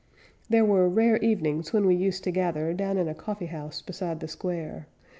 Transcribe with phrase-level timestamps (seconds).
[0.49, 4.19] There were rare evenings when we used to gather Down in a coffee house beside
[4.19, 4.87] the square.